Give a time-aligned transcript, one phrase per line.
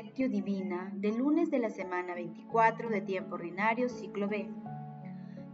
[0.00, 4.48] Lectio Divina del lunes de la semana 24 de tiempo ordinario, ciclo B.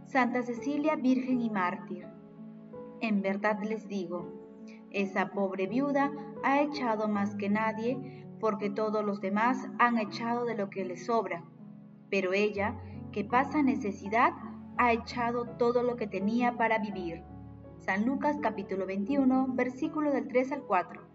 [0.05, 2.05] Santa Cecilia, Virgen y Mártir.
[3.01, 4.31] En verdad les digo,
[4.91, 6.11] esa pobre viuda
[6.43, 11.07] ha echado más que nadie, porque todos los demás han echado de lo que les
[11.07, 11.43] sobra.
[12.11, 12.79] Pero ella,
[13.11, 14.33] que pasa necesidad,
[14.77, 17.23] ha echado todo lo que tenía para vivir.
[17.79, 21.14] San Lucas capítulo 21, versículo del 3 al 4.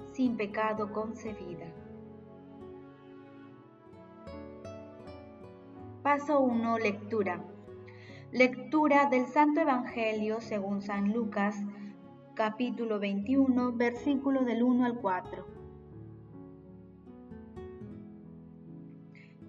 [0.13, 1.65] sin pecado concebida.
[6.03, 6.79] Paso 1.
[6.79, 7.43] Lectura.
[8.31, 11.63] Lectura del Santo Evangelio según San Lucas,
[12.33, 15.45] capítulo 21, versículo del 1 al 4.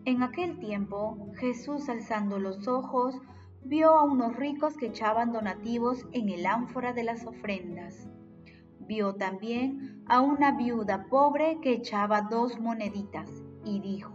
[0.04, 3.20] En aquel tiempo, Jesús alzando los ojos,
[3.64, 8.08] vio a unos ricos que echaban donativos en el ánfora de las ofrendas.
[8.94, 13.26] Vio también a una viuda pobre que echaba dos moneditas
[13.64, 14.12] y dijo,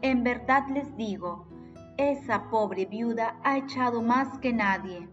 [0.00, 1.46] En verdad les digo,
[1.98, 5.06] esa pobre viuda ha echado más que nadie,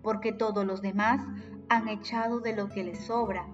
[0.00, 1.26] porque todos los demás
[1.68, 3.48] han echado de lo que les sobra,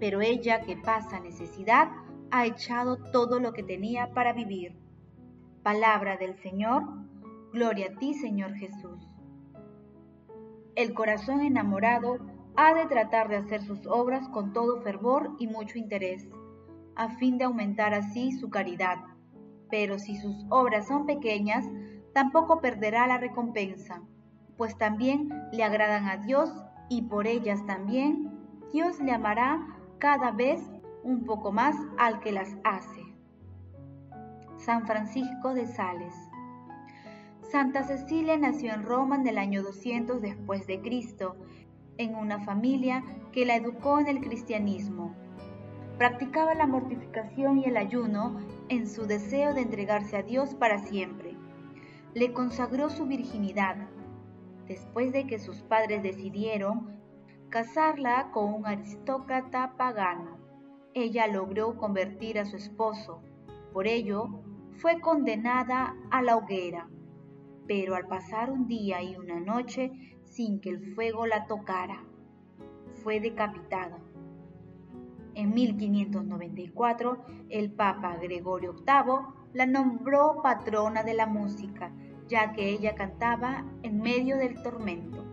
[0.00, 1.92] pero ella que pasa necesidad
[2.32, 4.76] ha echado todo lo que tenía para vivir.
[5.62, 6.82] Palabra del Señor,
[7.52, 9.06] gloria a ti Señor Jesús.
[10.74, 12.18] El corazón enamorado
[12.56, 16.28] ha de tratar de hacer sus obras con todo fervor y mucho interés,
[16.96, 18.98] a fin de aumentar así su caridad.
[19.70, 21.64] Pero si sus obras son pequeñas,
[22.12, 24.02] tampoco perderá la recompensa,
[24.56, 26.50] pues también le agradan a Dios
[26.88, 28.30] y por ellas también
[28.72, 29.66] Dios le amará
[29.98, 30.60] cada vez
[31.02, 33.02] un poco más al que las hace.
[34.58, 36.14] San Francisco de Sales.
[37.50, 41.36] Santa Cecilia nació en Roma en el año 200 después de Cristo,
[42.00, 45.14] en una familia que la educó en el cristianismo.
[45.98, 48.38] Practicaba la mortificación y el ayuno
[48.70, 51.36] en su deseo de entregarse a Dios para siempre.
[52.14, 53.76] Le consagró su virginidad,
[54.66, 56.98] después de que sus padres decidieron
[57.50, 60.38] casarla con un aristócrata pagano.
[60.94, 63.20] Ella logró convertir a su esposo.
[63.74, 64.40] Por ello,
[64.78, 66.88] fue condenada a la hoguera,
[67.66, 69.92] pero al pasar un día y una noche
[70.30, 72.04] sin que el fuego la tocara,
[73.02, 73.98] fue decapitada.
[75.34, 81.92] En 1594, el Papa Gregorio VIII la nombró patrona de la música,
[82.28, 85.24] ya que ella cantaba en medio del tormento.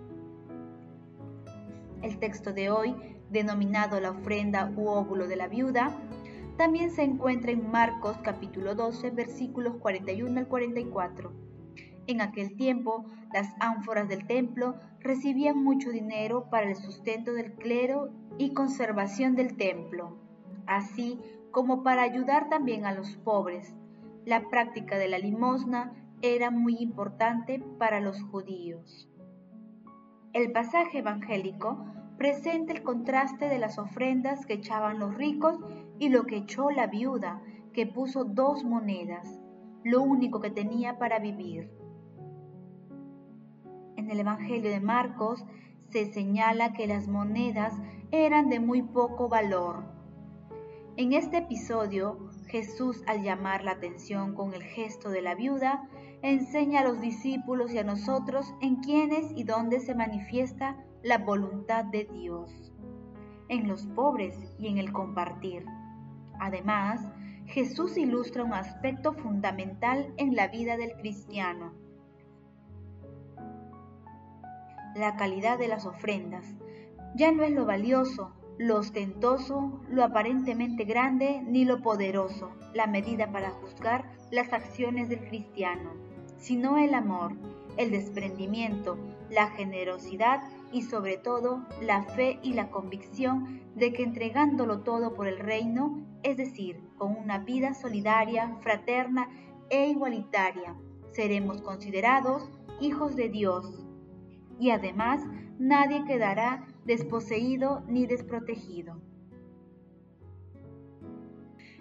[2.02, 2.96] El texto de hoy,
[3.30, 5.96] denominado la ofrenda u óvulo de la viuda,
[6.58, 11.47] también se encuentra en Marcos capítulo 12 versículos 41 al 44.
[12.08, 18.10] En aquel tiempo, las ánforas del templo recibían mucho dinero para el sustento del clero
[18.38, 20.18] y conservación del templo,
[20.66, 21.20] así
[21.52, 23.76] como para ayudar también a los pobres.
[24.26, 29.10] La práctica de la limosna era muy importante para los judíos.
[30.32, 31.86] El pasaje evangélico
[32.18, 35.60] presenta el contraste de las ofrendas que echaban los ricos
[36.00, 37.42] y lo que echó la viuda,
[37.74, 39.40] que puso dos monedas,
[39.84, 41.70] lo único que tenía para vivir.
[44.08, 45.44] En el Evangelio de Marcos
[45.90, 47.74] se señala que las monedas
[48.12, 49.84] eran de muy poco valor.
[50.96, 55.90] En este episodio, Jesús, al llamar la atención con el gesto de la viuda,
[56.22, 61.84] enseña a los discípulos y a nosotros en quiénes y dónde se manifiesta la voluntad
[61.84, 62.72] de Dios,
[63.50, 65.66] en los pobres y en el compartir.
[66.40, 67.02] Además,
[67.46, 71.87] Jesús ilustra un aspecto fundamental en la vida del cristiano.
[74.96, 76.46] La calidad de las ofrendas.
[77.16, 83.32] Ya no es lo valioso, lo ostentoso, lo aparentemente grande, ni lo poderoso, la medida
[83.32, 85.92] para juzgar las acciones del cristiano,
[86.38, 87.34] sino el amor,
[87.78, 88.98] el desprendimiento,
[89.30, 90.42] la generosidad
[90.72, 96.02] y sobre todo la fe y la convicción de que entregándolo todo por el reino,
[96.24, 99.30] es decir, con una vida solidaria, fraterna
[99.70, 100.76] e igualitaria,
[101.12, 102.50] seremos considerados
[102.80, 103.87] hijos de Dios.
[104.60, 105.22] Y además,
[105.60, 109.02] nadie quedará desposeído ni desprotegido.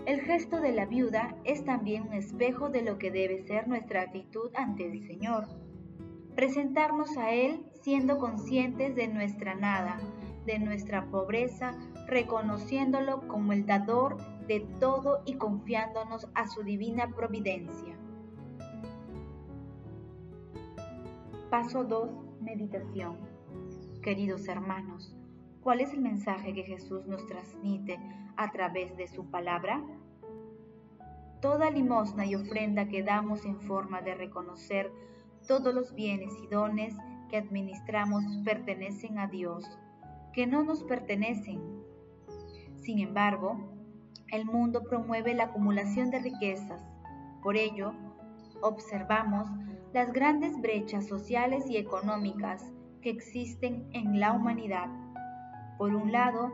[0.04, 4.02] El gesto de la viuda es también un espejo de lo que debe ser nuestra
[4.02, 5.48] actitud ante el Señor.
[6.36, 9.98] Presentarnos a Él siendo conscientes de nuestra nada,
[10.44, 11.74] de nuestra pobreza,
[12.06, 17.96] reconociéndolo como el dador de todo y confiándonos a su divina providencia.
[21.50, 22.25] Paso 2.
[22.46, 23.16] Meditación.
[24.04, 25.12] Queridos hermanos,
[25.62, 27.98] ¿cuál es el mensaje que Jesús nos transmite
[28.36, 29.82] a través de su palabra?
[31.42, 34.92] Toda limosna y ofrenda que damos en forma de reconocer
[35.48, 36.94] todos los bienes y dones
[37.28, 39.64] que administramos pertenecen a Dios,
[40.32, 41.60] que no nos pertenecen.
[42.76, 43.58] Sin embargo,
[44.30, 46.80] el mundo promueve la acumulación de riquezas.
[47.42, 47.92] Por ello,
[48.62, 49.48] observamos
[49.96, 52.70] las grandes brechas sociales y económicas
[53.00, 54.88] que existen en la humanidad.
[55.78, 56.52] Por un lado,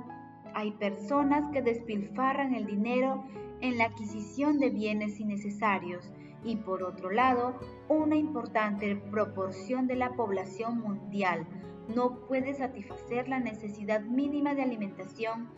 [0.55, 3.25] hay personas que despilfarran el dinero
[3.61, 6.09] en la adquisición de bienes innecesarios
[6.45, 7.59] y por otro lado,
[7.89, 11.45] una importante proporción de la población mundial
[11.93, 15.49] no puede satisfacer la necesidad mínima de alimentación,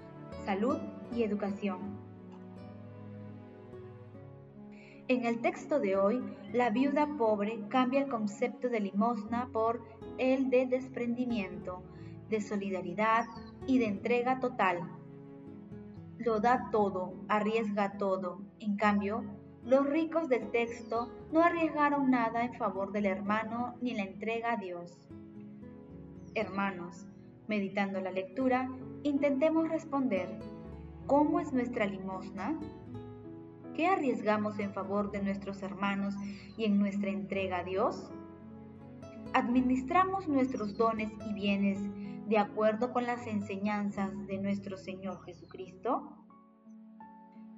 [0.46, 0.78] salud
[1.14, 2.03] y educación.
[5.06, 6.24] En el texto de hoy,
[6.54, 9.82] la viuda pobre cambia el concepto de limosna por
[10.16, 11.82] el de desprendimiento,
[12.30, 13.26] de solidaridad
[13.66, 14.80] y de entrega total.
[16.16, 18.40] Lo da todo, arriesga todo.
[18.60, 19.24] En cambio,
[19.62, 24.56] los ricos del texto no arriesgaron nada en favor del hermano ni la entrega a
[24.56, 25.06] Dios.
[26.34, 27.06] Hermanos,
[27.46, 28.70] meditando la lectura,
[29.02, 30.30] intentemos responder,
[31.06, 32.58] ¿cómo es nuestra limosna?
[33.74, 36.14] ¿Qué arriesgamos en favor de nuestros hermanos
[36.56, 38.08] y en nuestra entrega a Dios?
[39.32, 41.80] ¿Administramos nuestros dones y bienes
[42.28, 46.16] de acuerdo con las enseñanzas de nuestro Señor Jesucristo?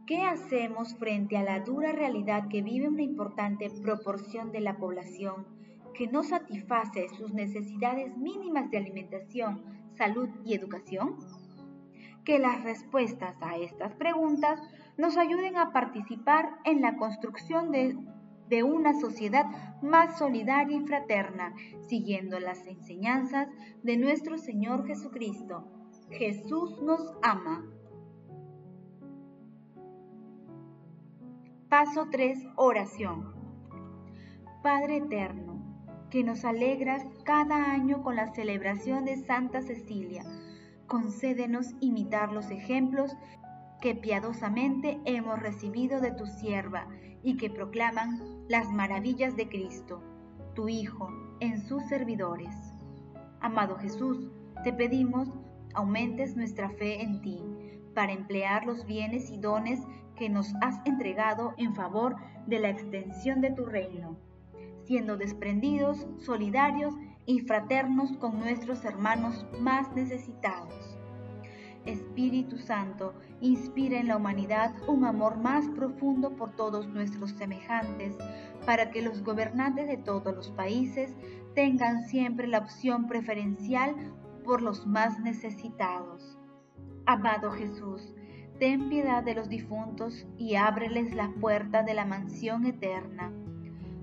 [0.07, 5.47] ¿Qué hacemos frente a la dura realidad que vive una importante proporción de la población
[5.93, 9.63] que no satisface sus necesidades mínimas de alimentación,
[9.93, 11.17] salud y educación?
[12.27, 14.61] Que las respuestas a estas preguntas
[14.99, 17.97] nos ayuden a participar en la construcción de,
[18.65, 19.47] una sociedad
[19.81, 23.49] más solidaria y fraterna, siguiendo las enseñanzas
[23.85, 25.69] de nuestro Señor Jesucristo.
[26.11, 27.65] Jesús nos ama.
[31.69, 32.45] Paso 3.
[32.57, 33.35] Oración.
[34.65, 35.63] Padre Eterno,
[36.11, 40.25] que nos alegras cada año con la celebración de Santa Cecilia,
[40.87, 43.17] concédenos imitar los ejemplos
[43.81, 46.87] que piadosamente hemos recibido de tu sierva
[47.23, 50.03] y que proclaman las maravillas de Cristo,
[50.55, 51.11] tu Hijo,
[51.41, 52.55] en sus servidores.
[53.41, 54.29] Amado Jesús,
[54.65, 55.29] te pedimos
[55.75, 57.43] aumentes nuestra fe en ti
[57.95, 59.81] para emplear los bienes y dones
[60.17, 62.17] que nos has entregado en favor
[62.47, 64.17] de la extensión de tu reino,
[64.85, 66.95] siendo desprendidos, solidarios
[67.27, 70.97] y fraternos con nuestros hermanos más necesitados.
[71.85, 78.17] Espíritu Santo, inspira en la humanidad un amor más profundo por todos nuestros semejantes,
[78.65, 81.15] para que los gobernantes de todos los países
[81.55, 83.95] tengan siempre la opción preferencial
[84.45, 86.37] por los más necesitados
[87.09, 88.03] Amado Jesús,
[88.59, 93.33] ten piedad de los difuntos y ábreles la puerta de la mansión eterna.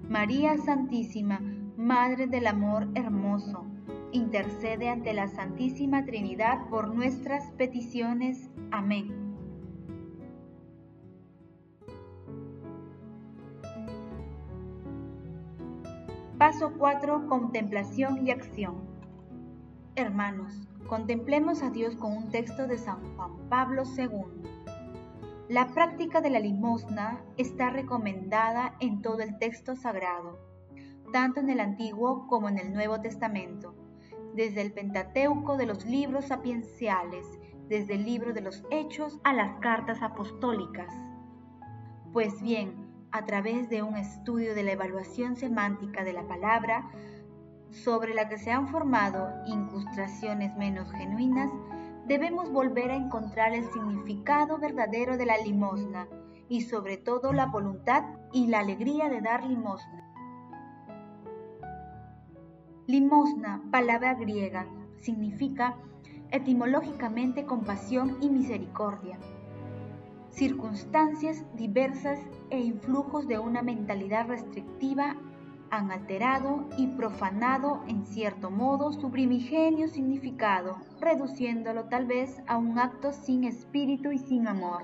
[0.08, 1.42] María Santísima,
[1.78, 3.66] Madre del Amor Hermoso,
[4.12, 8.50] intercede ante la Santísima Trinidad por nuestras peticiones.
[8.72, 9.12] Amén.
[16.38, 17.28] Paso 4.
[17.28, 18.76] Contemplación y acción.
[19.96, 24.26] Hermanos, Contemplemos a Dios con un texto de San Juan Pablo II.
[25.50, 30.38] La práctica de la limosna está recomendada en todo el texto sagrado,
[31.14, 33.76] tanto en el Antiguo como en el Nuevo Testamento,
[34.34, 37.40] desde el Pentateuco de los libros sapienciales,
[37.70, 40.92] desde el libro de los Hechos a las cartas apostólicas.
[42.12, 46.90] Pues bien, a través de un estudio de la evaluación semántica de la palabra,
[47.70, 51.52] sobre la que se han formado incrustaciones menos genuinas,
[52.08, 56.08] debemos volver a encontrar el significado verdadero de la limosna
[56.50, 60.03] y sobre todo la voluntad y la alegría de dar limosna.
[62.86, 64.66] Limosna, palabra griega,
[65.00, 65.78] significa
[66.32, 69.18] etimológicamente compasión y misericordia.
[70.32, 75.16] Circunstancias diversas e influjos de una mentalidad restrictiva
[75.70, 82.80] han alterado y profanado en cierto modo su primigenio significado, reduciéndolo tal vez a un
[82.80, 84.84] acto sin espíritu y sin amor.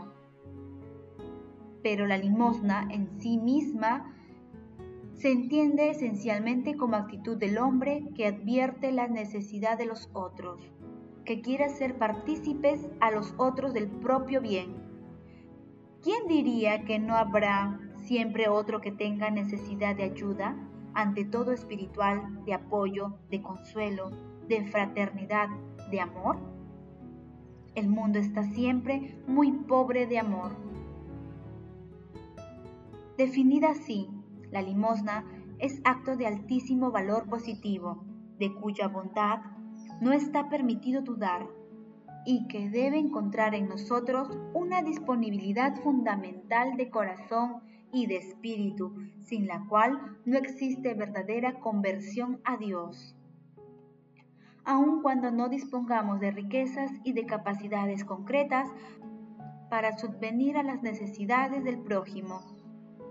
[1.82, 4.14] pero la limosna en sí misma
[5.20, 10.72] se entiende esencialmente como actitud del hombre que advierte la necesidad de los otros,
[11.26, 14.78] que quiere hacer partícipes a los otros del propio bien.
[16.02, 20.56] ¿Quién diría que no habrá siempre otro que tenga necesidad de ayuda,
[20.94, 24.12] ante todo espiritual, de apoyo, de consuelo,
[24.48, 25.50] de fraternidad,
[25.92, 26.38] de amor?
[27.76, 30.52] El mundo está siempre muy pobre de amor.
[33.18, 34.08] Definida así,
[34.52, 35.26] la limosna
[35.60, 38.04] es acto de altísimo valor positivo,
[38.38, 39.40] de cuya bondad
[40.02, 41.48] no está permitido dudar
[42.26, 49.48] y que debe encontrar en nosotros una disponibilidad fundamental de corazón y de espíritu, sin
[49.48, 53.16] la cual no existe verdadera conversión a Dios.
[54.64, 58.70] Aun cuando no dispongamos de riquezas y de capacidades concretas
[59.70, 62.42] para subvenir a las necesidades del prójimo,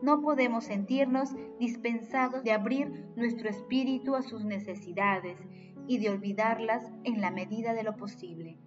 [0.02, 5.38] no podemos sentirnos dispensados de abrir nuestro espíritu a sus necesidades
[5.86, 8.58] y de olvidarlas en la medida de lo posible.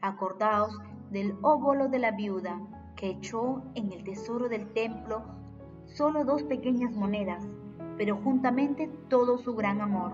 [0.00, 0.78] Acordaos
[1.10, 2.60] del óvulo de la viuda
[2.96, 5.24] que echó en el tesoro del templo
[5.86, 7.48] solo dos pequeñas monedas,
[7.96, 10.12] pero juntamente todo su gran amor.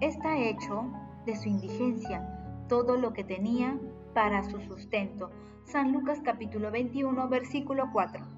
[0.00, 0.86] Está hecho
[1.26, 3.78] de su indigencia todo lo que tenía
[4.14, 5.30] para su sustento.
[5.64, 8.37] San Lucas capítulo 21 versículo 4.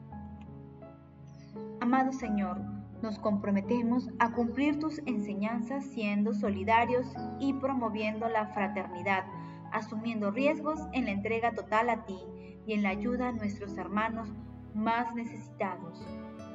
[1.81, 2.61] Amado Señor,
[3.01, 7.07] nos comprometemos a cumplir tus enseñanzas siendo solidarios
[7.39, 9.25] y promoviendo la fraternidad,
[9.73, 12.19] asumiendo riesgos en la entrega total a ti
[12.67, 14.29] y en la ayuda a nuestros hermanos
[14.75, 16.07] más necesitados.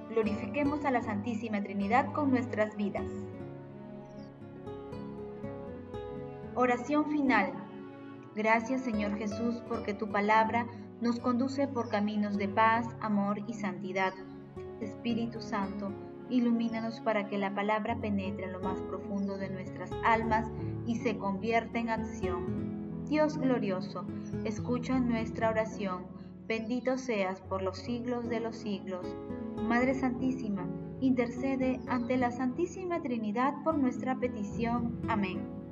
[0.09, 3.09] Glorifiquemos a la Santísima Trinidad con nuestras vidas.
[6.53, 7.51] Oración final.
[8.35, 10.67] Gracias Señor Jesús porque tu palabra
[11.01, 14.13] nos conduce por caminos de paz, amor y santidad
[14.81, 15.91] Espíritu Santo,
[16.29, 20.51] ilumínanos para que la palabra penetre en lo más profundo de nuestras almas
[20.85, 23.05] y se convierta en acción.
[23.07, 24.05] Dios glorioso,
[24.43, 26.07] escucha nuestra oración.
[26.47, 29.15] Bendito seas por los siglos de los siglos.
[29.55, 30.67] Madre Santísima,
[31.01, 34.99] intercede ante la Santísima Trinidad por nuestra petición.
[35.07, 35.64] Amén.